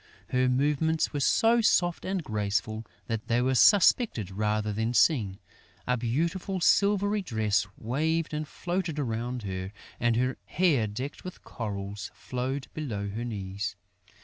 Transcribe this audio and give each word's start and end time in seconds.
Her 0.29 0.49
movements 0.49 1.13
were 1.13 1.19
so 1.19 1.61
soft 1.61 2.05
and 2.05 2.23
graceful 2.23 2.87
that 3.05 3.27
they 3.27 3.39
were 3.39 3.53
suspected 3.53 4.31
rather 4.31 4.73
than 4.73 4.95
seen. 4.95 5.37
A 5.85 5.95
beautiful 5.95 6.59
silvery 6.59 7.21
dress 7.21 7.67
waved 7.77 8.33
and 8.33 8.47
floated 8.47 8.97
around 8.97 9.43
her; 9.43 9.71
and 9.99 10.15
her 10.15 10.37
hair 10.47 10.87
decked 10.87 11.23
with 11.23 11.43
corals 11.43 12.09
flowed 12.15 12.67
below 12.73 13.09
her 13.09 13.23
knees. 13.23 13.75